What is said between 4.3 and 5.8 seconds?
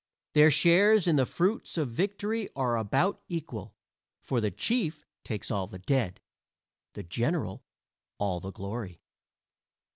the chief takes all the